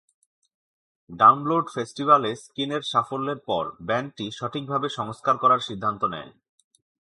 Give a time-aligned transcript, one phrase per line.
[1.09, 6.31] Download ফেস্টিভালে স্কিনের সাফল্যের পর ব্যান্ডটি সঠিকভাবে সংস্কার করার সিদ্ধান্ত নেয়।